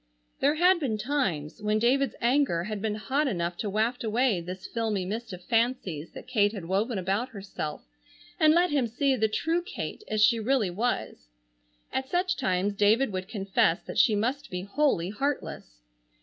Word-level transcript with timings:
There 0.39 0.55
had 0.55 0.79
been 0.79 0.97
times 0.97 1.61
when 1.61 1.77
David's 1.77 2.15
anger 2.21 2.63
had 2.63 2.81
been 2.81 2.95
hot 2.95 3.27
enough 3.27 3.55
to 3.57 3.69
waft 3.69 4.03
away 4.03 4.41
this 4.41 4.65
filmy 4.65 5.05
mist 5.05 5.31
of 5.31 5.43
fancies 5.43 6.09
that 6.13 6.25
Kate 6.25 6.53
had 6.53 6.65
woven 6.65 6.97
about 6.97 7.29
herself 7.29 7.83
and 8.39 8.51
let 8.55 8.71
him 8.71 8.87
see 8.87 9.15
the 9.15 9.27
true 9.27 9.61
Kate 9.61 10.03
as 10.07 10.23
she 10.25 10.39
really 10.39 10.71
was. 10.71 11.29
At 11.93 12.09
such 12.09 12.35
times 12.35 12.73
David 12.73 13.13
would 13.13 13.27
confess 13.27 13.83
that 13.83 13.99
she 13.99 14.15
must 14.15 14.49
be 14.49 14.63
wholly 14.63 15.09
heartless. 15.11 15.83